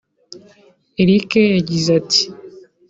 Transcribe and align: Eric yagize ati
Eric 1.01 1.29
yagize 1.55 1.87
ati 1.99 2.21